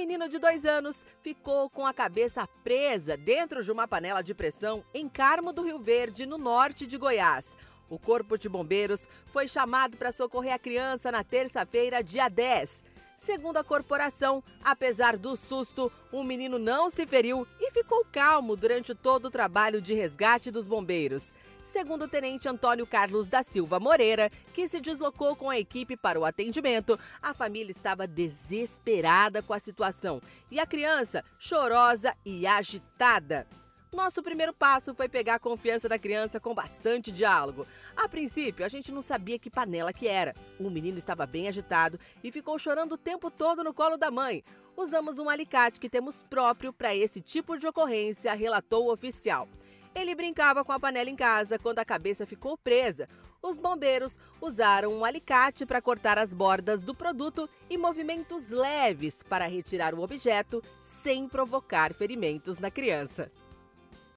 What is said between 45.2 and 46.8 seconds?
alicate que temos próprio